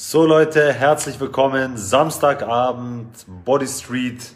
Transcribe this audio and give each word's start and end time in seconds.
So 0.00 0.24
Leute, 0.24 0.72
herzlich 0.72 1.18
willkommen. 1.18 1.76
Samstagabend, 1.76 3.26
Body 3.44 3.66
Street, 3.66 4.32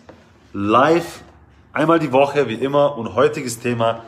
live, 0.52 1.22
einmal 1.72 2.00
die 2.00 2.10
Woche, 2.10 2.48
wie 2.48 2.56
immer. 2.56 2.98
Und 2.98 3.14
heutiges 3.14 3.60
Thema, 3.60 4.02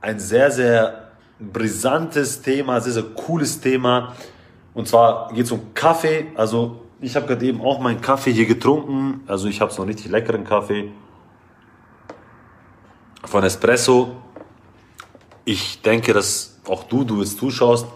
ein 0.00 0.18
sehr, 0.18 0.50
sehr 0.50 1.12
brisantes 1.38 2.42
Thema, 2.42 2.80
sehr, 2.80 2.94
sehr 2.94 3.04
cooles 3.04 3.60
Thema. 3.60 4.16
Und 4.74 4.88
zwar 4.88 5.32
geht 5.32 5.44
es 5.44 5.52
um 5.52 5.72
Kaffee. 5.74 6.26
Also 6.34 6.80
ich 7.00 7.14
habe 7.14 7.28
gerade 7.28 7.46
eben 7.46 7.60
auch 7.60 7.78
meinen 7.78 8.00
Kaffee 8.00 8.32
hier 8.32 8.46
getrunken. 8.46 9.20
Also 9.28 9.46
ich 9.46 9.60
habe 9.60 9.70
es 9.70 9.78
noch 9.78 9.86
richtig 9.86 10.10
leckeren 10.10 10.42
Kaffee 10.42 10.90
von 13.24 13.44
Espresso. 13.44 14.16
Ich 15.44 15.80
denke, 15.82 16.12
dass 16.12 16.58
auch 16.66 16.82
du, 16.82 17.04
du 17.04 17.22
es 17.22 17.36
zuschaust, 17.36 17.86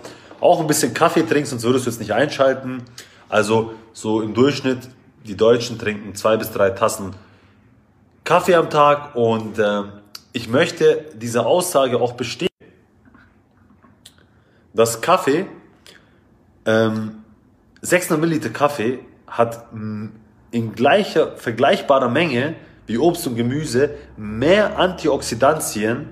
auch 0.40 0.60
ein 0.60 0.66
bisschen 0.66 0.94
Kaffee 0.94 1.22
trinkst, 1.22 1.50
sonst 1.50 1.64
würdest 1.64 1.86
du 1.86 1.90
jetzt 1.90 2.00
nicht 2.00 2.14
einschalten. 2.14 2.82
Also 3.28 3.74
so 3.92 4.20
im 4.22 4.34
Durchschnitt, 4.34 4.88
die 5.26 5.36
Deutschen 5.36 5.78
trinken 5.78 6.14
zwei 6.14 6.36
bis 6.36 6.50
drei 6.50 6.70
Tassen 6.70 7.14
Kaffee 8.24 8.54
am 8.54 8.70
Tag 8.70 9.16
und 9.16 9.58
äh, 9.58 9.82
ich 10.32 10.48
möchte 10.48 11.06
diese 11.16 11.46
Aussage 11.46 12.00
auch 12.00 12.12
bestätigen, 12.12 12.50
dass 14.72 15.00
Kaffee, 15.00 15.46
ähm, 16.64 17.24
600 17.82 18.20
Milliliter 18.20 18.50
Kaffee 18.50 19.00
hat 19.26 19.66
in 19.72 20.74
gleicher, 20.74 21.36
vergleichbarer 21.36 22.08
Menge 22.08 22.54
wie 22.86 22.98
Obst 22.98 23.26
und 23.26 23.36
Gemüse 23.36 23.90
mehr 24.16 24.78
Antioxidantien. 24.78 26.10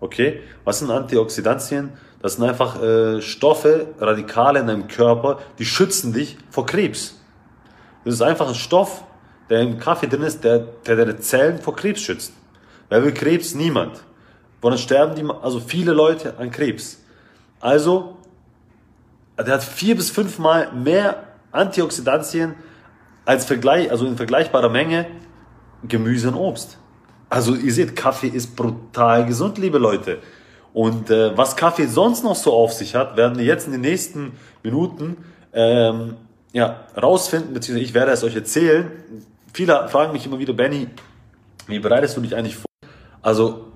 Okay, 0.00 0.40
was 0.64 0.80
sind 0.80 0.90
Antioxidantien? 0.90 1.92
Das 2.22 2.34
sind 2.34 2.44
einfach 2.44 2.82
äh, 2.82 3.20
Stoffe, 3.20 3.88
Radikale 4.00 4.60
in 4.60 4.66
deinem 4.66 4.88
Körper, 4.88 5.38
die 5.58 5.64
schützen 5.64 6.12
dich 6.12 6.38
vor 6.50 6.66
Krebs. 6.66 7.20
Das 8.04 8.14
ist 8.14 8.22
einfach 8.22 8.48
ein 8.48 8.54
Stoff, 8.54 9.04
der 9.50 9.60
im 9.60 9.78
Kaffee 9.78 10.08
drin 10.08 10.22
ist, 10.22 10.42
der, 10.44 10.58
der 10.58 10.96
deine 10.96 11.18
Zellen 11.18 11.58
vor 11.58 11.76
Krebs 11.76 12.00
schützt. 12.00 12.32
Wer 12.88 13.04
will 13.04 13.12
Krebs? 13.12 13.54
Niemand. 13.54 14.00
Woran 14.60 14.78
sterben 14.78 15.14
die, 15.14 15.24
also 15.42 15.60
viele 15.60 15.92
Leute 15.92 16.38
an 16.38 16.50
Krebs. 16.50 17.02
Also, 17.60 18.16
der 19.38 19.54
hat 19.54 19.64
vier 19.64 19.96
bis 19.96 20.10
fünfmal 20.10 20.72
mehr 20.72 21.24
Antioxidantien 21.52 22.54
als 23.24 23.44
Vergleich, 23.44 23.90
also 23.90 24.06
in 24.06 24.16
vergleichbarer 24.16 24.68
Menge 24.68 25.06
Gemüse 25.86 26.28
und 26.28 26.34
Obst. 26.34 26.78
Also 27.28 27.54
ihr 27.54 27.72
seht, 27.72 27.96
Kaffee 27.96 28.28
ist 28.28 28.56
brutal 28.56 29.26
gesund, 29.26 29.58
liebe 29.58 29.78
Leute. 29.78 30.18
Und 30.76 31.08
äh, 31.08 31.34
was 31.38 31.56
Kaffee 31.56 31.86
sonst 31.86 32.22
noch 32.22 32.34
so 32.34 32.52
auf 32.52 32.70
sich 32.70 32.94
hat, 32.94 33.16
werden 33.16 33.38
wir 33.38 33.46
jetzt 33.46 33.64
in 33.64 33.72
den 33.72 33.80
nächsten 33.80 34.32
Minuten 34.62 35.16
ähm, 35.54 36.16
ja, 36.52 36.84
rausfinden, 36.94 37.54
beziehungsweise 37.54 37.86
ich 37.88 37.94
werde 37.94 38.12
es 38.12 38.22
euch 38.22 38.36
erzählen. 38.36 38.90
Viele 39.54 39.88
fragen 39.88 40.12
mich 40.12 40.26
immer 40.26 40.38
wieder, 40.38 40.52
Benny, 40.52 40.88
wie 41.66 41.78
bereitest 41.78 42.18
du 42.18 42.20
dich 42.20 42.36
eigentlich 42.36 42.56
vor? 42.56 42.66
Also 43.22 43.68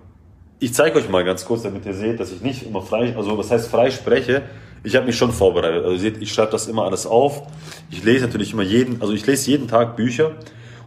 ich 0.59 0.75
zeige 0.75 0.99
euch 0.99 1.09
mal 1.09 1.25
ganz 1.25 1.47
kurz, 1.47 1.63
damit 1.63 1.87
ihr 1.87 1.95
seht, 1.95 2.21
dass 2.21 2.33
ich 2.33 2.43
nicht 2.43 2.67
immer 2.67 2.83
frei, 2.83 3.17
also 3.17 3.39
was 3.39 3.51
heißt 3.51 3.71
frei 3.71 3.91
spreche. 3.91 4.43
Ich 4.85 4.95
habe 4.95 5.07
mich 5.07 5.17
schon 5.17 5.33
vorbereitet. 5.33 5.83
Also 5.83 5.95
ihr 5.95 6.01
seht, 6.01 6.21
ich 6.21 6.31
schreibe 6.31 6.53
das 6.53 6.69
immer 6.69 6.85
alles 6.85 7.07
auf. 7.07 7.45
Ich 7.91 8.05
lese 8.05 8.27
natürlich 8.27 8.53
immer 8.53 8.63
jeden, 8.63 9.01
also 9.01 9.15
ich 9.15 9.27
lese 9.27 9.51
jeden 9.51 9.69
Tag 9.69 9.97
Bücher 9.97 10.33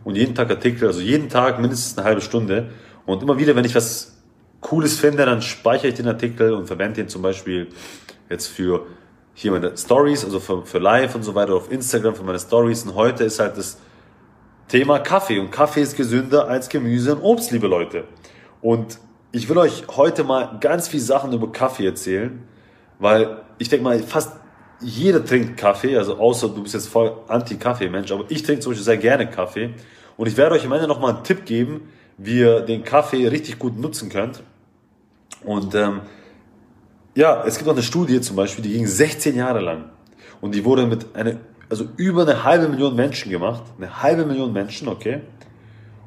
und 0.04 0.16
jeden 0.16 0.36
Tag 0.36 0.52
Artikel, 0.52 0.86
also 0.86 1.02
jeden 1.02 1.30
Tag 1.30 1.60
mindestens 1.60 1.98
eine 1.98 2.06
halbe 2.06 2.22
Stunde. 2.22 2.70
Und 3.08 3.24
immer 3.24 3.40
wieder, 3.40 3.56
wenn 3.56 3.66
ich 3.66 3.74
was 3.74 4.13
Cooles 4.64 5.00
finde, 5.00 5.26
dann 5.26 5.42
speichere 5.42 5.90
ich 5.90 5.96
den 5.96 6.08
Artikel 6.08 6.54
und 6.54 6.66
verwende 6.66 6.96
den 6.96 7.10
zum 7.10 7.22
Beispiel 7.22 7.68
jetzt 8.30 8.48
für 8.48 8.88
hier 9.36 9.52
meine 9.52 9.78
Stories, 9.78 10.24
also 10.26 10.40
für, 10.40 10.66
für 10.66 10.80
Live 10.80 11.16
und 11.16 11.24
so 11.24 11.36
weiter, 11.36 11.54
auf 11.54 11.72
Instagram 11.72 12.16
für 12.16 12.24
meine 12.24 12.40
Stories. 12.40 12.84
Und 12.84 12.96
heute 12.96 13.24
ist 13.24 13.40
halt 13.40 13.58
das 13.58 13.78
Thema 14.68 15.00
Kaffee. 15.00 15.40
Und 15.40 15.52
Kaffee 15.52 15.82
ist 15.82 15.96
gesünder 15.96 16.48
als 16.48 16.70
Gemüse 16.70 17.16
und 17.16 17.22
Obst, 17.22 17.52
liebe 17.52 17.68
Leute. 17.68 18.06
Und 18.62 19.00
ich 19.32 19.50
will 19.50 19.58
euch 19.58 19.84
heute 19.96 20.24
mal 20.24 20.58
ganz 20.60 20.88
viele 20.88 21.04
Sachen 21.04 21.34
über 21.34 21.52
Kaffee 21.52 21.86
erzählen, 21.86 22.44
weil 23.00 23.42
ich 23.58 23.70
denke 23.70 23.84
mal, 23.84 24.00
fast 24.00 24.34
jeder 24.80 25.24
trinkt 25.24 25.58
Kaffee, 25.58 25.98
also 25.98 26.18
außer 26.18 26.50
du 26.50 26.64
bist 26.64 26.74
jetzt 26.74 26.90
voll 26.90 27.14
Anti-Kaffee-Mensch, 27.28 28.12
aber 28.12 28.26
ich 28.30 28.44
trinke 28.44 28.62
zum 28.62 28.72
Beispiel 28.72 28.86
sehr 28.86 28.98
gerne 28.98 29.30
Kaffee. 29.30 29.74
Und 30.18 30.28
ich 30.28 30.38
werde 30.38 30.56
euch 30.56 30.66
am 30.66 30.72
Ende 30.72 30.88
nochmal 30.88 31.16
einen 31.16 31.24
Tipp 31.24 31.46
geben, 31.46 31.90
wie 32.18 32.40
ihr 32.40 32.62
den 32.62 32.84
Kaffee 32.84 33.28
richtig 33.28 33.58
gut 33.60 33.78
nutzen 33.78 34.10
könnt. 34.10 34.44
Und 35.46 35.76
ähm, 35.76 36.02
ja, 37.16 37.44
es 37.46 37.58
gibt 37.58 37.70
auch 37.70 37.74
eine 37.74 37.84
Studie 37.84 38.22
zum 38.22 38.36
Beispiel, 38.36 38.64
die 38.64 38.74
ging 38.74 38.88
16 38.88 39.36
Jahre 39.36 39.60
lang. 39.60 39.86
Und 40.42 40.56
die 40.56 40.66
wurde 40.66 40.86
mit 40.86 41.16
einer, 41.16 41.36
also 41.70 41.86
über 41.98 42.24
eine 42.24 42.44
halbe 42.44 42.68
Million 42.68 42.96
Menschen 42.96 43.32
gemacht. 43.32 43.64
Eine 43.78 44.02
halbe 44.02 44.26
Million 44.26 44.52
Menschen, 44.52 44.88
okay. 44.88 45.22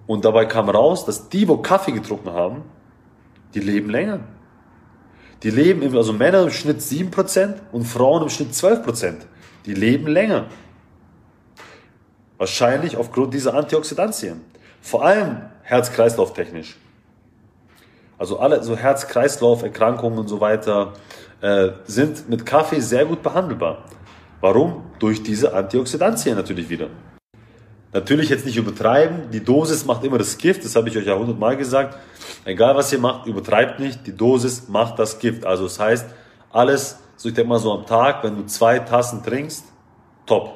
Und 0.07 0.25
dabei 0.25 0.45
kam 0.47 0.69
raus, 0.69 1.05
dass 1.05 1.29
die, 1.29 1.49
wo 1.49 1.59
Kaffee 1.59 1.93
getrunken 1.93 2.31
haben, 2.31 2.63
die 3.55 3.61
leben 3.61 3.91
länger. 3.91 4.21
Die 5.43 5.51
leben, 5.51 5.83
im, 5.83 5.97
also 5.97 6.13
Männer 6.13 6.43
im 6.43 6.51
Schnitt 6.51 6.81
7% 6.81 7.55
und 7.73 7.85
Frauen 7.85 8.23
im 8.23 8.29
Schnitt 8.29 8.53
12%. 8.53 9.15
Die 9.65 9.75
leben 9.75 10.07
länger. 10.07 10.47
Wahrscheinlich 12.39 12.97
aufgrund 12.97 13.35
dieser 13.35 13.55
Antioxidantien. 13.55 14.41
Vor 14.81 15.05
allem 15.05 15.43
herz-kreislauf-technisch. 15.63 16.77
Also 18.19 18.39
alle 18.39 18.63
so 18.63 18.77
Herz-Kreislauf-Erkrankungen 18.77 20.19
und 20.19 20.29
so 20.29 20.41
weiter 20.41 20.95
äh, 21.41 21.71
sind 21.85 22.29
mit 22.29 22.47
Kaffee 22.47 22.81
sehr 22.81 23.05
gut 23.05 23.23
behandelbar. 23.23 23.85
Warum? 24.41 24.85
Durch 24.99 25.23
diese 25.23 25.55
Antioxidantien 25.55 26.37
natürlich 26.37 26.69
wieder. 26.69 26.89
Natürlich 27.93 28.29
jetzt 28.29 28.45
nicht 28.45 28.57
übertreiben. 28.57 29.31
Die 29.31 29.43
Dosis 29.43 29.85
macht 29.85 30.05
immer 30.05 30.19
das 30.19 30.37
Gift. 30.39 30.65
Das 30.65 30.77
habe 30.77 30.89
ich 30.89 30.97
euch 30.97 31.07
ja 31.07 31.17
hundertmal 31.17 31.57
gesagt. 31.57 31.99
Egal 32.45 32.77
was 32.77 32.93
ihr 32.93 32.99
macht, 32.99 33.27
übertreibt 33.27 33.81
nicht. 33.81 34.07
Die 34.07 34.17
Dosis 34.17 34.69
macht 34.69 34.99
das 34.99 35.19
Gift. 35.19 35.45
Also 35.45 35.65
das 35.65 35.79
heißt, 35.79 36.07
alles, 36.51 36.99
so 37.17 37.29
ich 37.29 37.35
denke 37.35 37.49
mal 37.49 37.59
so 37.59 37.73
am 37.73 37.87
Tag, 37.87 38.23
wenn 38.23 38.37
du 38.37 38.47
zwei 38.47 38.79
Tassen 38.79 39.23
trinkst, 39.23 39.65
top. 40.27 40.53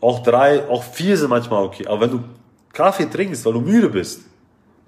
Auch 0.00 0.22
drei, 0.22 0.68
auch 0.68 0.82
vier 0.82 1.16
sind 1.16 1.30
manchmal 1.30 1.64
okay. 1.64 1.86
Aber 1.86 2.00
wenn 2.00 2.10
du 2.10 2.24
Kaffee 2.72 3.06
trinkst, 3.06 3.44
weil 3.44 3.52
du 3.52 3.60
müde 3.60 3.88
bist, 3.88 4.22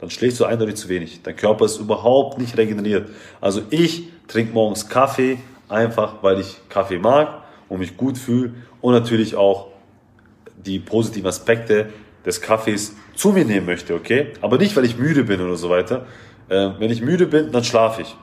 dann 0.00 0.10
schläfst 0.10 0.40
du 0.40 0.44
eindeutig 0.44 0.76
zu 0.76 0.88
wenig. 0.88 1.20
Dein 1.22 1.36
Körper 1.36 1.66
ist 1.66 1.78
überhaupt 1.78 2.38
nicht 2.38 2.56
regeneriert. 2.56 3.10
Also 3.40 3.62
ich 3.70 4.08
trinke 4.28 4.52
morgens 4.52 4.88
Kaffee, 4.88 5.38
einfach 5.68 6.22
weil 6.22 6.40
ich 6.40 6.56
Kaffee 6.68 6.98
mag 6.98 7.42
und 7.68 7.80
mich 7.80 7.96
gut 7.96 8.16
fühle 8.16 8.54
und 8.80 8.94
natürlich 8.94 9.36
auch 9.36 9.68
die 10.56 10.78
positiven 10.78 11.28
Aspekte 11.28 11.90
des 12.24 12.40
Kaffees 12.40 12.94
zu 13.14 13.30
mir 13.30 13.44
nehmen 13.44 13.66
möchte, 13.66 13.94
okay? 13.94 14.28
Aber 14.40 14.58
nicht, 14.58 14.76
weil 14.76 14.84
ich 14.84 14.98
müde 14.98 15.24
bin 15.24 15.40
oder 15.40 15.56
so 15.56 15.70
weiter. 15.70 16.06
Äh, 16.48 16.70
wenn 16.78 16.90
ich 16.90 17.02
müde 17.02 17.26
bin, 17.26 17.52
dann 17.52 17.64
schlafe 17.64 18.02
ich. 18.02 18.16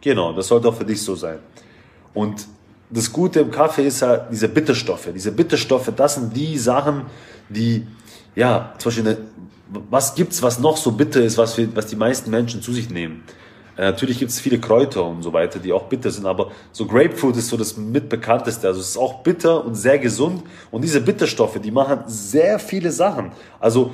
Genau, 0.00 0.32
das 0.32 0.48
sollte 0.48 0.68
auch 0.68 0.74
für 0.74 0.84
dich 0.84 1.02
so 1.02 1.14
sein. 1.14 1.38
Und 2.14 2.46
das 2.90 3.12
Gute 3.12 3.40
im 3.40 3.50
Kaffee 3.50 3.86
ist 3.86 4.02
halt 4.02 4.24
diese 4.30 4.48
Bitterstoffe. 4.48 5.08
Diese 5.14 5.32
Bitterstoffe, 5.32 5.92
das 5.94 6.16
sind 6.16 6.36
die 6.36 6.58
Sachen, 6.58 7.02
die, 7.48 7.86
ja, 8.34 8.74
zum 8.78 8.90
Beispiel, 8.90 9.08
eine, 9.08 9.18
was 9.90 10.14
gibt's, 10.14 10.42
was 10.42 10.58
noch 10.58 10.76
so 10.76 10.92
bitter 10.92 11.22
ist, 11.22 11.38
was, 11.38 11.56
wir, 11.56 11.74
was 11.76 11.86
die 11.86 11.96
meisten 11.96 12.30
Menschen 12.30 12.62
zu 12.62 12.72
sich 12.72 12.90
nehmen? 12.90 13.24
Äh, 13.76 13.82
natürlich 13.82 14.18
gibt 14.18 14.30
es 14.30 14.40
viele 14.40 14.58
Kräuter 14.58 15.04
und 15.04 15.22
so 15.22 15.32
weiter, 15.32 15.58
die 15.58 15.72
auch 15.72 15.84
bitter 15.84 16.10
sind, 16.10 16.26
aber 16.26 16.50
so 16.72 16.86
Grapefruit 16.86 17.36
ist 17.36 17.48
so 17.48 17.56
das 17.56 17.76
mitbekannteste. 17.76 18.66
Also 18.66 18.80
es 18.80 18.90
ist 18.90 18.98
auch 18.98 19.22
bitter 19.22 19.64
und 19.64 19.74
sehr 19.74 19.98
gesund. 19.98 20.42
Und 20.70 20.82
diese 20.82 21.00
Bitterstoffe, 21.00 21.58
die 21.60 21.70
machen 21.70 22.00
sehr 22.06 22.58
viele 22.58 22.90
Sachen. 22.90 23.32
Also 23.58 23.92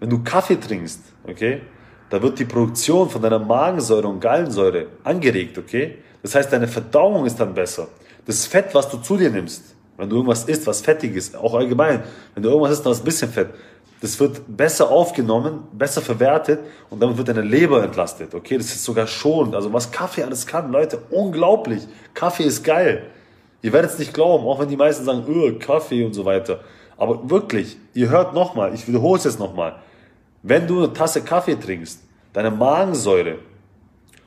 wenn 0.00 0.10
du 0.10 0.22
Kaffee 0.22 0.56
trinkst, 0.56 1.00
okay, 1.26 1.62
da 2.10 2.22
wird 2.22 2.38
die 2.38 2.44
Produktion 2.44 3.10
von 3.10 3.20
deiner 3.20 3.38
Magensäure 3.38 4.06
und 4.06 4.20
Gallensäure 4.20 4.86
angeregt, 5.02 5.58
okay? 5.58 5.98
Das 6.22 6.34
heißt, 6.34 6.52
deine 6.52 6.68
Verdauung 6.68 7.26
ist 7.26 7.40
dann 7.40 7.54
besser. 7.54 7.88
Das 8.26 8.46
Fett, 8.46 8.74
was 8.74 8.88
du 8.88 8.98
zu 8.98 9.16
dir 9.16 9.30
nimmst, 9.30 9.74
wenn 9.96 10.08
du 10.08 10.16
irgendwas 10.16 10.44
isst, 10.44 10.66
was 10.66 10.80
fettig 10.80 11.16
ist, 11.16 11.34
auch 11.36 11.54
allgemein, 11.54 12.02
wenn 12.34 12.42
du 12.42 12.50
irgendwas 12.50 12.72
isst, 12.72 12.84
was 12.84 13.00
ein 13.00 13.04
bisschen 13.04 13.30
Fett, 13.30 13.48
das 14.00 14.20
wird 14.20 14.42
besser 14.46 14.90
aufgenommen, 14.90 15.64
besser 15.72 16.02
verwertet 16.02 16.60
und 16.90 17.02
damit 17.02 17.16
wird 17.16 17.28
deine 17.28 17.40
Leber 17.40 17.82
entlastet. 17.82 18.34
Okay, 18.34 18.58
das 18.58 18.66
ist 18.66 18.84
sogar 18.84 19.06
schonend. 19.06 19.54
Also 19.54 19.72
was 19.72 19.90
Kaffee 19.90 20.22
alles 20.22 20.46
kann, 20.46 20.70
Leute, 20.70 20.98
unglaublich. 21.10 21.82
Kaffee 22.14 22.44
ist 22.44 22.62
geil. 22.62 23.04
Ihr 23.62 23.72
werdet 23.72 23.92
es 23.92 23.98
nicht 23.98 24.12
glauben, 24.12 24.44
auch 24.44 24.60
wenn 24.60 24.68
die 24.68 24.76
meisten 24.76 25.04
sagen, 25.04 25.24
öh, 25.28 25.58
Kaffee 25.58 26.04
und 26.04 26.12
so 26.12 26.24
weiter. 26.24 26.60
Aber 26.98 27.28
wirklich, 27.30 27.76
ihr 27.94 28.10
hört 28.10 28.34
nochmal, 28.34 28.74
ich 28.74 28.86
wiederhole 28.86 29.18
es 29.18 29.24
jetzt 29.24 29.38
nochmal. 29.38 29.76
Wenn 30.42 30.66
du 30.66 30.78
eine 30.78 30.92
Tasse 30.92 31.22
Kaffee 31.22 31.56
trinkst, 31.56 32.00
deine 32.32 32.50
Magensäure 32.50 33.38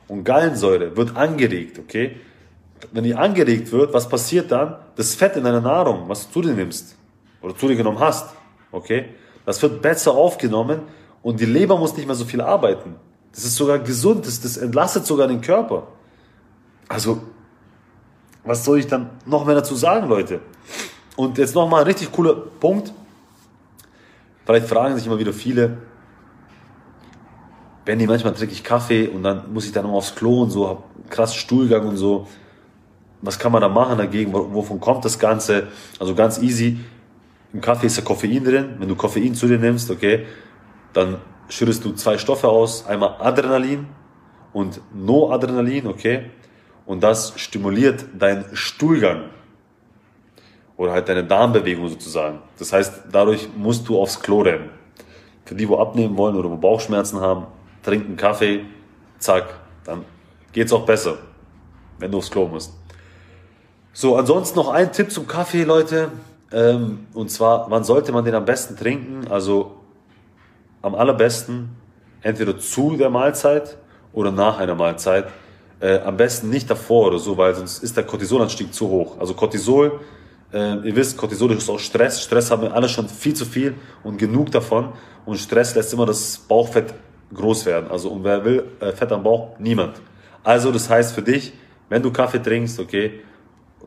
und 0.07 0.24
Gallensäure 0.24 0.98
wird 0.98 1.16
angeregt, 1.16 1.80
okay? 1.80 2.18
wenn 2.92 3.04
die 3.04 3.16
angeregt 3.16 3.71
wird, 3.71 3.94
was 3.94 4.07
passiert 4.07 4.51
dann? 4.51 4.75
Das 4.95 5.16
Fett 5.16 5.36
in 5.36 5.44
deiner 5.44 5.62
Nahrung, 5.62 6.07
was 6.07 6.27
du 6.27 6.33
zu 6.33 6.42
dir 6.48 6.54
nimmst 6.54 6.95
oder 7.42 7.56
zu 7.56 7.68
dir 7.68 7.75
genommen 7.75 8.00
hast, 8.00 8.33
okay, 8.71 9.06
das 9.46 9.62
wird 9.62 9.82
besser 9.82 10.12
aufgenommen 10.12 10.82
und 11.22 11.40
die 11.40 11.46
Leber 11.46 11.78
muss 11.78 11.96
nicht 11.96 12.06
mehr 12.06 12.16
so 12.16 12.26
viel 12.26 12.42
arbeiten. 12.42 12.96
Das 13.32 13.44
ist 13.44 13.56
sogar 13.56 13.80
gesund, 13.80 14.26
das, 14.26 14.42
das 14.42 14.58
entlastet 14.58 15.06
sogar 15.06 15.28
den 15.28 15.42
Körper. 15.42 15.88
Also, 16.88 17.22
was 18.44 18.66
soll 18.66 18.80
ich 18.80 18.88
dann 18.88 19.10
noch 19.26 19.46
mehr 19.46 19.56
dazu 19.56 19.76
sagen, 19.76 20.08
Leute? 20.08 20.40
Und 21.16 21.38
jetzt 21.38 21.54
nochmal 21.54 21.82
ein 21.82 21.88
richtig 21.88 22.12
cooler 22.12 22.34
Punkt. 22.34 22.94
Vielleicht 24.46 24.68
fragen 24.68 24.96
sich 24.96 25.06
immer 25.06 25.20
wieder 25.20 25.34
viele, 25.34 25.78
die 27.88 28.08
manchmal 28.08 28.34
trinke 28.34 28.54
ich 28.54 28.64
Kaffee 28.64 29.08
und 29.08 29.24
dann 29.24 29.52
muss 29.54 29.66
ich 29.66 29.72
dann 29.72 29.86
aufs 29.86 30.16
Klo 30.16 30.42
und 30.44 30.52
so, 30.52 30.68
hab 30.68 30.84
krass 31.10 31.36
Stuhlgang 31.36 31.88
und 31.88 31.98
so. 31.98 32.28
Was 33.22 33.40
kann 33.40 33.52
man 33.52 33.62
da 33.62 33.70
machen 33.70 33.98
dagegen? 33.98 34.32
Wovon 34.32 34.80
kommt 34.80 35.04
das 35.04 35.20
Ganze? 35.20 35.68
Also 36.00 36.16
ganz 36.16 36.40
easy. 36.40 36.80
Im 37.54 37.62
Kaffee 37.62 37.88
ist 37.88 37.98
ja 37.98 38.04
Koffein 38.04 38.44
drin. 38.44 38.75
Wenn 38.78 38.88
du 38.88 38.96
Koffein 38.96 39.34
zu 39.34 39.48
dir 39.48 39.57
nimmst, 39.57 39.90
okay, 39.90 40.25
dann 40.94 41.18
schüttest 41.50 41.84
du 41.84 41.94
zwei 41.94 42.18
Stoffe 42.18 42.48
aus. 42.48 42.86
Einmal 42.86 43.16
Adrenalin 43.19 43.88
und 44.54 44.81
Noadrenalin, 44.94 45.88
okay. 45.88 46.30
Und 46.86 47.01
das 47.01 47.34
stimuliert 47.38 48.06
deinen 48.18 48.46
Stuhlgang 48.54 49.25
oder 50.78 50.94
halt 50.94 51.10
deine 51.10 51.24
Darmbewegung 51.24 51.90
sozusagen. 51.90 52.40
Das 52.57 52.72
heißt, 52.72 53.04
dadurch 53.12 53.50
musst 53.56 53.88
du 53.90 54.00
aufs 54.00 54.19
Klo 54.19 54.42
rennen. 54.42 54.69
Für 55.45 55.56
die, 55.56 55.68
wo 55.68 55.78
abnehmen 55.78 56.16
wollen 56.16 56.36
oder 56.36 56.50
wo 56.50 56.56
Bauchschmerzen 56.56 57.19
haben, 57.19 57.48
trinken 57.84 58.16
Kaffee, 58.16 58.66
zack, 59.18 59.56
dann 59.84 60.06
geht's 60.54 60.72
auch 60.72 60.86
besser, 60.86 61.18
wenn 61.98 62.12
du 62.12 62.19
aufs 62.19 62.31
Klo 62.31 62.48
musst. 62.48 62.74
So, 63.92 64.16
ansonsten 64.16 64.57
noch 64.57 64.69
ein 64.69 64.92
Tipp 64.92 65.12
zum 65.12 65.28
Kaffee, 65.28 65.63
Leute. 65.63 66.12
Ähm, 66.51 67.07
und 67.13 67.30
zwar, 67.31 67.69
wann 67.69 67.84
sollte 67.84 68.12
man 68.12 68.25
den 68.25 68.36
am 68.36 68.46
besten 68.46 68.75
trinken? 68.75 69.28
Also 69.30 69.78
am 70.81 70.96
allerbesten 70.96 71.69
entweder 72.22 72.57
zu 72.57 72.96
der 72.98 73.10
Mahlzeit 73.10 73.78
oder 74.13 74.31
nach 74.31 74.60
einer 74.60 74.75
Mahlzeit. 74.75 75.28
Äh, 75.80 76.00
am 76.00 76.18
besten 76.18 76.50
nicht 76.50 76.69
davor 76.69 77.07
oder 77.07 77.19
so, 77.19 77.38
weil 77.38 77.56
sonst 77.56 77.84
ist 77.84 77.96
der 77.96 78.04
Cortisolanstieg 78.04 78.74
zu 78.74 78.90
hoch. 78.90 79.18
Also 79.19 79.34
Cortisol 79.34 80.00
äh, 80.51 80.88
ihr 80.88 80.96
wisst, 80.96 81.18
Cortisol 81.18 81.51
ist 81.51 81.69
auch 81.69 81.80
Stress. 81.80 82.22
Stress 82.24 82.50
haben 82.50 82.63
wir 82.63 82.74
alle 82.74 82.90
schon 82.90 83.07
viel 83.07 83.36
zu 83.36 83.45
viel 83.45 83.75
und 84.04 84.18
genug 84.18 84.52
davon. 84.52 84.90
Und 85.25 85.38
Stress 85.38 85.75
lässt 85.75 85.94
immer 85.94 86.06
das 86.06 86.38
Bauchfett 86.38 86.94
groß 87.34 87.66
werden. 87.66 87.92
Also, 87.92 88.10
und 88.10 88.24
wer 88.24 88.44
will 88.44 88.63
äh, 88.80 88.92
Fett 88.92 89.12
am 89.12 89.22
Bauch? 89.22 89.60
Niemand. 89.60 90.02
Also, 90.44 90.72
das 90.72 90.90
heißt 90.90 91.13
für 91.13 91.22
dich, 91.22 91.54
wenn 91.90 92.02
du 92.02 92.12
Kaffee 92.12 92.42
trinkst, 92.42 92.80
okay, 92.80 93.22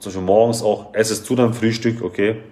zum 0.02 0.10
Beispiel 0.10 0.26
morgens 0.26 0.62
auch, 0.62 0.88
es 0.94 1.22
zu 1.22 1.36
deinem 1.36 1.54
Frühstück, 1.54 2.02
okay, 2.02 2.42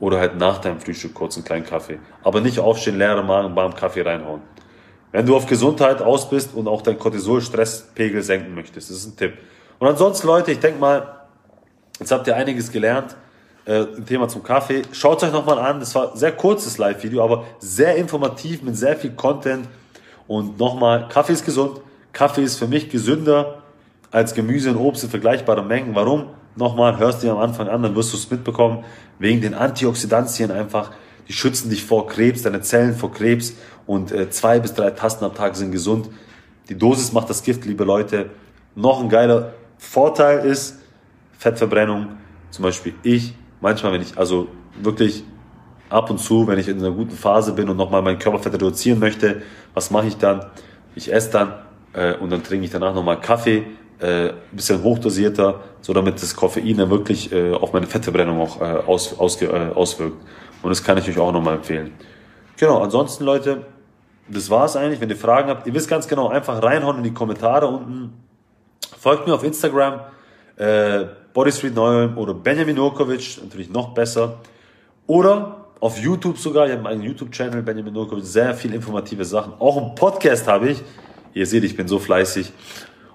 oder 0.00 0.18
halt 0.18 0.36
nach 0.38 0.58
deinem 0.58 0.80
Frühstück 0.80 1.14
kurz 1.14 1.36
einen 1.36 1.44
kleinen 1.44 1.64
Kaffee. 1.64 1.98
Aber 2.22 2.40
nicht 2.40 2.58
aufstehen, 2.58 2.98
leere 2.98 3.22
Magen, 3.22 3.54
beim 3.54 3.74
Kaffee 3.74 4.02
reinhauen. 4.02 4.40
Wenn 5.12 5.26
du 5.26 5.36
auf 5.36 5.46
Gesundheit 5.46 6.02
aus 6.02 6.28
bist 6.28 6.54
und 6.54 6.66
auch 6.66 6.82
dein 6.82 6.98
Cortisol-Stresspegel 6.98 8.22
senken 8.22 8.54
möchtest, 8.54 8.90
das 8.90 8.96
ist 8.96 9.06
ein 9.06 9.16
Tipp. 9.16 9.34
Und 9.78 9.86
ansonsten, 9.86 10.26
Leute, 10.26 10.50
ich 10.50 10.58
denke 10.58 10.80
mal, 10.80 11.26
jetzt 12.00 12.10
habt 12.10 12.26
ihr 12.26 12.36
einiges 12.36 12.72
gelernt 12.72 13.16
äh, 13.66 13.84
Thema 14.06 14.26
zum 14.28 14.42
Kaffee. 14.42 14.82
Schaut 14.92 15.22
euch 15.22 15.32
nochmal 15.32 15.58
an, 15.58 15.80
das 15.80 15.94
war 15.94 16.12
ein 16.12 16.18
sehr 16.18 16.32
kurzes 16.32 16.78
Live-Video, 16.78 17.22
aber 17.22 17.44
sehr 17.58 17.96
informativ 17.96 18.62
mit 18.62 18.76
sehr 18.76 18.96
viel 18.96 19.12
Content. 19.12 19.68
Und 20.26 20.58
nochmal, 20.58 21.08
Kaffee 21.08 21.34
ist 21.34 21.44
gesund. 21.44 21.80
Kaffee 22.12 22.42
ist 22.42 22.58
für 22.58 22.66
mich 22.66 22.88
gesünder 22.88 23.62
als 24.10 24.34
Gemüse 24.34 24.70
und 24.70 24.76
Obst 24.76 25.04
in 25.04 25.10
vergleichbaren 25.10 25.66
Mengen. 25.66 25.94
Warum? 25.94 26.30
Nochmal, 26.56 26.98
hörst 26.98 27.22
du 27.22 27.26
dir 27.26 27.32
am 27.32 27.38
Anfang 27.38 27.68
an, 27.68 27.82
dann 27.82 27.96
wirst 27.96 28.12
du 28.12 28.16
es 28.16 28.30
mitbekommen. 28.30 28.84
Wegen 29.18 29.40
den 29.40 29.54
Antioxidantien 29.54 30.50
einfach. 30.50 30.90
Die 31.28 31.32
schützen 31.32 31.70
dich 31.70 31.84
vor 31.84 32.06
Krebs, 32.06 32.42
deine 32.42 32.60
Zellen 32.60 32.94
vor 32.94 33.12
Krebs. 33.12 33.54
Und 33.86 34.12
äh, 34.12 34.30
zwei 34.30 34.60
bis 34.60 34.74
drei 34.74 34.90
Tasten 34.90 35.24
am 35.24 35.34
Tag 35.34 35.56
sind 35.56 35.72
gesund. 35.72 36.08
Die 36.68 36.78
Dosis 36.78 37.12
macht 37.12 37.28
das 37.28 37.42
Gift, 37.42 37.64
liebe 37.64 37.84
Leute. 37.84 38.30
Noch 38.74 39.00
ein 39.00 39.08
geiler 39.08 39.54
Vorteil 39.78 40.44
ist 40.46 40.78
Fettverbrennung. 41.38 42.08
Zum 42.50 42.62
Beispiel 42.62 42.94
ich 43.02 43.34
manchmal, 43.60 43.92
wenn 43.92 44.02
ich, 44.02 44.16
also 44.16 44.48
wirklich 44.80 45.24
ab 45.90 46.10
und 46.10 46.18
zu, 46.18 46.46
wenn 46.46 46.58
ich 46.58 46.68
in 46.68 46.78
einer 46.78 46.90
guten 46.90 47.16
Phase 47.16 47.52
bin 47.52 47.68
und 47.68 47.76
nochmal 47.76 48.02
mein 48.02 48.18
Körperfett 48.18 48.54
reduzieren 48.54 48.98
möchte, 48.98 49.42
was 49.74 49.90
mache 49.90 50.06
ich 50.06 50.16
dann? 50.16 50.46
Ich 50.94 51.12
esse 51.12 51.30
dann 51.30 51.54
äh, 51.94 52.14
und 52.14 52.30
dann 52.30 52.42
trinke 52.42 52.66
ich 52.66 52.70
danach 52.70 52.94
nochmal 52.94 53.20
Kaffee, 53.20 53.64
äh, 54.00 54.32
bisschen 54.52 54.82
hochdosierter, 54.82 55.60
so 55.80 55.92
damit 55.92 56.20
das 56.20 56.34
Koffein 56.34 56.76
dann 56.76 56.90
wirklich 56.90 57.32
äh, 57.32 57.52
auf 57.52 57.72
meine 57.72 57.86
Fettverbrennung 57.86 58.40
auch 58.40 58.60
äh, 58.60 58.64
aus, 58.64 59.18
aus, 59.18 59.40
äh, 59.40 59.46
auswirkt. 59.46 60.16
Und 60.62 60.70
das 60.70 60.82
kann 60.82 60.98
ich 60.98 61.08
euch 61.08 61.18
auch 61.18 61.32
nochmal 61.32 61.56
empfehlen. 61.56 61.92
Genau, 62.56 62.80
ansonsten 62.82 63.24
Leute, 63.24 63.66
das 64.28 64.50
war's 64.50 64.76
eigentlich. 64.76 65.00
Wenn 65.00 65.10
ihr 65.10 65.16
Fragen 65.16 65.48
habt, 65.48 65.66
ihr 65.66 65.74
wisst 65.74 65.88
ganz 65.88 66.08
genau, 66.08 66.28
einfach 66.28 66.62
reinhauen 66.62 66.98
in 66.98 67.02
die 67.04 67.14
Kommentare 67.14 67.66
unten. 67.66 68.12
Folgt 68.98 69.26
mir 69.26 69.34
auf 69.34 69.44
Instagram, 69.44 70.00
äh, 70.56 71.04
Body 71.32 71.52
Street 71.52 71.74
Neuem 71.74 72.16
oder 72.16 72.32
Benjamin 72.32 72.76
Nurkovic, 72.76 73.38
natürlich 73.42 73.70
noch 73.70 73.92
besser. 73.92 74.38
Oder 75.06 75.66
auf 75.80 75.98
YouTube 75.98 76.38
sogar, 76.38 76.66
ich 76.66 76.72
habe 76.72 76.88
einen 76.88 77.02
YouTube-Channel, 77.02 77.62
Benjamin 77.62 77.92
Nurkovic, 77.92 78.24
sehr 78.24 78.54
viel 78.54 78.72
informative 78.72 79.24
Sachen. 79.24 79.52
Auch 79.58 79.76
einen 79.76 79.94
Podcast 79.94 80.48
habe 80.48 80.70
ich. 80.70 80.82
Ihr 81.34 81.46
seht, 81.46 81.64
ich 81.64 81.76
bin 81.76 81.88
so 81.88 81.98
fleißig. 81.98 82.52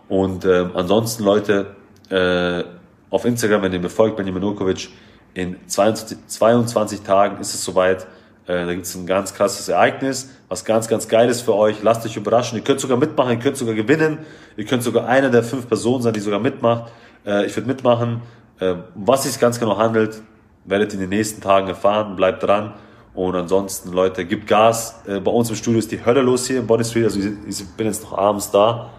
Und 0.09 0.45
ähm, 0.45 0.71
ansonsten, 0.73 1.23
Leute, 1.23 1.75
äh, 2.09 2.63
auf 3.09 3.25
Instagram, 3.25 3.61
wenn 3.63 3.73
ihr 3.73 3.79
mir 3.79 3.89
folgt, 3.89 4.17
Benjamin 4.17 4.41
Nurkovic, 4.41 4.89
in 5.33 5.55
22, 5.67 6.17
22 6.27 7.01
Tagen 7.01 7.39
ist 7.39 7.53
es 7.53 7.63
soweit. 7.63 8.03
Äh, 8.45 8.65
da 8.65 8.73
gibt 8.73 8.85
es 8.85 8.95
ein 8.95 9.05
ganz 9.05 9.33
krasses 9.33 9.69
Ereignis, 9.69 10.29
was 10.49 10.65
ganz, 10.65 10.87
ganz 10.87 11.07
geil 11.07 11.29
ist 11.29 11.41
für 11.41 11.55
euch. 11.55 11.81
Lasst 11.81 12.05
euch 12.05 12.17
überraschen. 12.17 12.57
Ihr 12.57 12.63
könnt 12.63 12.79
sogar 12.79 12.97
mitmachen, 12.97 13.31
ihr 13.31 13.39
könnt 13.39 13.57
sogar 13.57 13.75
gewinnen. 13.75 14.19
Ihr 14.57 14.65
könnt 14.65 14.83
sogar 14.83 15.07
eine 15.07 15.31
der 15.31 15.43
fünf 15.43 15.67
Personen 15.67 16.01
sein, 16.01 16.13
die 16.13 16.19
sogar 16.19 16.39
mitmacht. 16.39 16.91
Äh, 17.25 17.45
ich 17.45 17.55
würde 17.55 17.67
mitmachen. 17.67 18.21
Äh, 18.59 18.75
was 18.95 19.23
sich 19.23 19.39
ganz 19.39 19.59
genau 19.59 19.77
handelt, 19.77 20.21
werdet 20.65 20.89
ihr 20.91 20.95
in 20.95 21.01
den 21.01 21.09
nächsten 21.09 21.41
Tagen 21.41 21.67
erfahren. 21.67 22.15
Bleibt 22.15 22.43
dran. 22.43 22.73
Und 23.13 23.35
ansonsten, 23.35 23.91
Leute, 23.91 24.25
gibt 24.25 24.47
Gas. 24.47 25.01
Äh, 25.07 25.19
bei 25.19 25.31
uns 25.31 25.49
im 25.49 25.55
Studio 25.55 25.79
ist 25.79 25.91
die 25.91 26.03
Hölle 26.03 26.21
los 26.21 26.47
hier 26.47 26.59
im 26.59 26.67
Body 26.67 26.83
Street. 26.83 27.05
Also 27.05 27.19
ich, 27.19 27.67
bin 27.75 27.87
jetzt 27.87 28.03
noch 28.03 28.17
abends 28.17 28.51
da. 28.51 28.91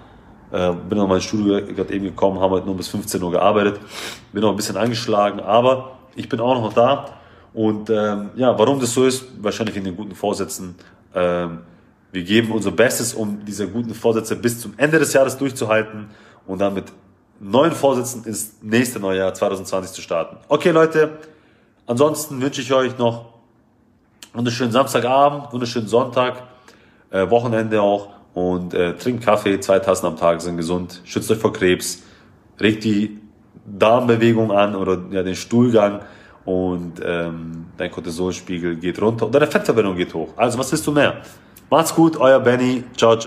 Äh, 0.53 0.73
bin 0.89 0.99
noch 0.99 1.07
mal 1.07 1.17
ins 1.17 1.25
Studio 1.25 1.65
gerade 1.65 1.93
eben 1.93 2.07
gekommen, 2.07 2.41
haben 2.41 2.51
heute 2.51 2.67
nur 2.67 2.77
bis 2.77 2.89
15 2.89 3.23
Uhr 3.23 3.31
gearbeitet. 3.31 3.81
Bin 4.33 4.43
noch 4.43 4.51
ein 4.51 4.57
bisschen 4.57 4.77
angeschlagen, 4.77 5.41
aber 5.41 5.93
ich 6.17 6.29
bin 6.29 6.41
auch 6.41 6.61
noch 6.61 6.73
da. 6.73 7.07
Und 7.55 7.91
ähm, 7.91 8.31
ja, 8.37 8.57
warum 8.59 8.81
das 8.81 8.93
so 8.93 9.05
ist, 9.05 9.25
wahrscheinlich 9.41 9.77
in 9.77 9.85
den 9.85 9.97
guten 9.97 10.15
Vorsätzen. 10.15 10.75
Ähm, 11.15 11.61
wir 12.13 12.23
geben 12.25 12.53
unser 12.53 12.73
Bestes, 12.73 13.15
um 13.15 13.45
diese 13.45 13.69
guten 13.69 13.95
Vorsätze 13.95 14.35
bis 14.35 14.61
zum 14.61 14.75
Ende 14.77 14.99
des 14.99 15.13
Jahres 15.13 15.39
durchzuhalten 15.39 16.11
und 16.47 16.61
dann 16.61 16.75
mit 16.75 16.87
neuen 17.39 17.73
Vorsätzen 17.73 18.25
ins 18.25 18.57
nächste 18.61 19.01
Neujahr 19.01 19.33
2020 19.33 19.93
zu 19.93 20.03
starten. 20.03 20.37
Okay, 20.49 20.71
Leute, 20.71 21.19
ansonsten 21.87 22.41
wünsche 22.43 22.61
ich 22.61 22.73
euch 22.73 22.99
noch 22.99 23.40
wunderschönen 24.33 24.73
Samstagabend, 24.73 25.53
wunderschönen 25.53 25.89
Sonntag, 25.89 26.43
äh, 27.11 27.29
Wochenende 27.31 27.83
auch 27.83 28.09
und 28.35 28.75
äh, 28.75 28.95
trinkt 28.95 29.25
Kaffee, 29.25 29.59
zwei 29.61 29.79
Tassen 29.79 30.07
am 30.07 30.17
Tag 30.17 30.41
sind 30.41 30.57
gesund, 30.57 31.03
schützt 31.05 31.31
euch 31.31 31.39
vor 31.39 31.53
Krebs, 31.53 32.03
regt 32.61 32.85
die 32.85 33.19
Darmbewegung 33.67 34.53
an 34.53 34.75
oder 34.75 34.99
ja, 35.11 35.23
den 35.23 35.35
Stuhlgang 35.35 36.01
und 36.45 37.01
ähm, 37.05 37.67
dein 37.77 37.91
Cortisolspiegel 37.91 38.77
geht 38.77 39.01
runter 39.01 39.27
und 39.27 39.35
deine 39.35 39.47
Fettverbrennung 39.47 39.97
geht 39.97 40.15
hoch. 40.15 40.29
Also 40.37 40.59
was 40.59 40.71
willst 40.73 40.87
du 40.87 40.93
mehr? 40.93 41.21
Macht's 41.69 41.95
gut, 41.95 42.17
euer 42.17 42.41
Benny. 42.41 42.85
Ciao, 42.97 43.17
ciao. 43.17 43.19